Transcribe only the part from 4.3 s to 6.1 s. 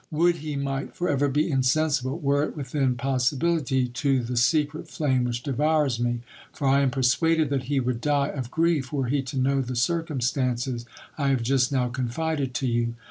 secret flame which devours